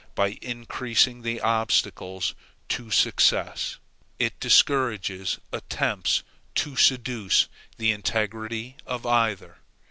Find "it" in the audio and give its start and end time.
4.17-4.39